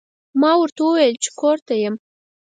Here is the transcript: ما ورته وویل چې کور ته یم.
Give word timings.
ما 0.41 0.51
ورته 0.59 0.81
وویل 0.85 1.15
چې 1.23 1.29
کور 1.39 1.57
ته 1.67 1.73
یم. 1.83 1.95